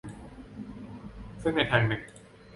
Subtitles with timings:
[1.41, 2.01] ซึ่งในทางหนึ่ง